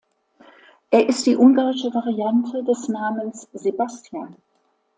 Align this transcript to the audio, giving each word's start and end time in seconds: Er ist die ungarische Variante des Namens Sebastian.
Er 0.89 1.07
ist 1.07 1.27
die 1.27 1.35
ungarische 1.37 1.93
Variante 1.93 2.63
des 2.63 2.87
Namens 2.87 3.47
Sebastian. 3.53 4.35